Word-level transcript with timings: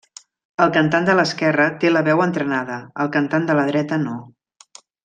El 0.63 0.71
cantant 0.77 1.05
de 1.09 1.15
l'esquerra 1.19 1.67
té 1.83 1.93
la 1.93 2.03
veu 2.09 2.25
entrenada, 2.27 2.81
el 3.05 3.13
cantant 3.19 3.49
de 3.53 3.61
la 3.61 3.71
dreta 3.73 4.05
no. 4.09 4.19